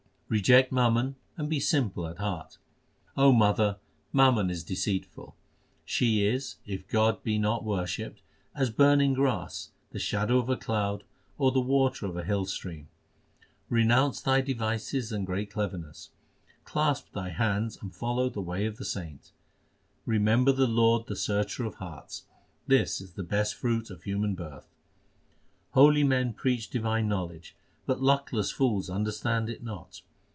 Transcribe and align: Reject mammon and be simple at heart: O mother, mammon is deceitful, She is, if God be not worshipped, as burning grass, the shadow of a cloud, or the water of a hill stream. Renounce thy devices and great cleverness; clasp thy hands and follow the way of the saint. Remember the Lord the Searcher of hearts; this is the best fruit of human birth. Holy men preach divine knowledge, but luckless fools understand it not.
Reject 0.33 0.71
mammon 0.71 1.17
and 1.35 1.49
be 1.49 1.59
simple 1.59 2.07
at 2.07 2.19
heart: 2.19 2.57
O 3.17 3.33
mother, 3.33 3.79
mammon 4.13 4.49
is 4.49 4.63
deceitful, 4.63 5.35
She 5.83 6.23
is, 6.25 6.55
if 6.65 6.87
God 6.87 7.21
be 7.21 7.37
not 7.37 7.65
worshipped, 7.65 8.21
as 8.55 8.69
burning 8.69 9.11
grass, 9.13 9.71
the 9.91 9.99
shadow 9.99 10.37
of 10.37 10.47
a 10.47 10.55
cloud, 10.55 11.03
or 11.37 11.51
the 11.51 11.59
water 11.59 12.05
of 12.05 12.15
a 12.15 12.23
hill 12.23 12.45
stream. 12.45 12.87
Renounce 13.67 14.21
thy 14.21 14.39
devices 14.39 15.11
and 15.11 15.25
great 15.27 15.51
cleverness; 15.51 16.11
clasp 16.63 17.11
thy 17.11 17.27
hands 17.31 17.77
and 17.81 17.93
follow 17.93 18.29
the 18.29 18.39
way 18.39 18.65
of 18.65 18.77
the 18.77 18.85
saint. 18.85 19.33
Remember 20.05 20.53
the 20.53 20.65
Lord 20.65 21.07
the 21.07 21.15
Searcher 21.17 21.65
of 21.65 21.75
hearts; 21.75 22.23
this 22.67 23.01
is 23.01 23.15
the 23.15 23.23
best 23.23 23.53
fruit 23.55 23.89
of 23.89 24.03
human 24.03 24.35
birth. 24.35 24.69
Holy 25.71 26.05
men 26.05 26.31
preach 26.31 26.69
divine 26.69 27.09
knowledge, 27.09 27.57
but 27.85 28.01
luckless 28.01 28.49
fools 28.49 28.89
understand 28.89 29.49
it 29.49 29.61
not. 29.61 30.01